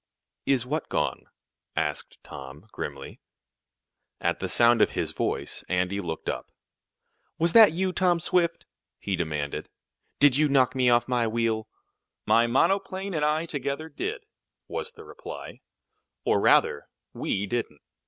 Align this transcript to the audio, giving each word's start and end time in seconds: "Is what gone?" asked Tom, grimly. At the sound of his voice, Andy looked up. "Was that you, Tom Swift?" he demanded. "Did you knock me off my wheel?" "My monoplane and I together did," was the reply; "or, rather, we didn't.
"Is 0.47 0.65
what 0.65 0.89
gone?" 0.89 1.25
asked 1.75 2.17
Tom, 2.23 2.65
grimly. 2.71 3.19
At 4.19 4.39
the 4.39 4.49
sound 4.49 4.81
of 4.81 4.89
his 4.97 5.11
voice, 5.11 5.63
Andy 5.69 6.01
looked 6.01 6.27
up. 6.27 6.51
"Was 7.37 7.53
that 7.53 7.73
you, 7.73 7.93
Tom 7.93 8.19
Swift?" 8.19 8.65
he 8.97 9.15
demanded. 9.15 9.69
"Did 10.19 10.35
you 10.37 10.49
knock 10.49 10.73
me 10.73 10.89
off 10.89 11.07
my 11.07 11.27
wheel?" 11.27 11.67
"My 12.25 12.47
monoplane 12.47 13.13
and 13.13 13.23
I 13.23 13.45
together 13.45 13.89
did," 13.89 14.21
was 14.67 14.91
the 14.93 15.03
reply; 15.03 15.61
"or, 16.25 16.39
rather, 16.41 16.87
we 17.13 17.45
didn't. 17.45 17.81